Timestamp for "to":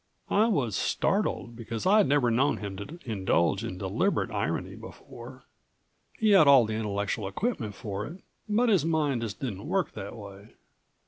2.77-2.97